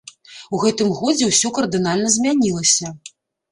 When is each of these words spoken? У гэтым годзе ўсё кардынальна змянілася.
У 0.55 0.61
гэтым 0.63 0.89
годзе 1.01 1.29
ўсё 1.29 1.53
кардынальна 1.59 2.09
змянілася. 2.17 2.93